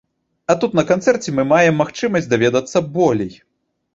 А 0.51 0.53
тут 0.63 0.71
на 0.79 0.83
канцэрце 0.91 1.33
мы 1.39 1.43
маем 1.51 1.77
магчымасць 1.83 2.31
даведацца 2.33 2.77
болей. 2.99 3.33